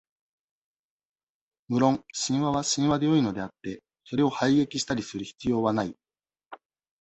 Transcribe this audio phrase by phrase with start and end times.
[1.67, 5.95] 無論、神話は神話でよいのであって、それを排撃したりする必要はない。